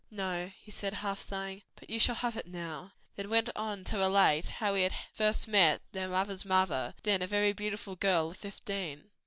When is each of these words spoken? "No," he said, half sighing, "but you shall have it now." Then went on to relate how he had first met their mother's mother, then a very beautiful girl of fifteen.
"No," 0.09 0.49
he 0.63 0.71
said, 0.71 0.95
half 0.95 1.19
sighing, 1.19 1.61
"but 1.75 1.87
you 1.91 1.99
shall 1.99 2.15
have 2.15 2.35
it 2.35 2.47
now." 2.47 2.93
Then 3.15 3.29
went 3.29 3.51
on 3.55 3.83
to 3.83 3.99
relate 3.99 4.47
how 4.47 4.73
he 4.73 4.81
had 4.81 4.95
first 5.13 5.47
met 5.47 5.83
their 5.91 6.09
mother's 6.09 6.43
mother, 6.43 6.95
then 7.03 7.21
a 7.21 7.27
very 7.27 7.53
beautiful 7.53 7.95
girl 7.95 8.31
of 8.31 8.37
fifteen. 8.37 9.11